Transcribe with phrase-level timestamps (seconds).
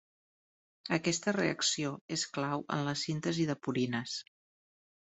[0.97, 4.19] Aquesta reacció és clau en la síntesi de purines.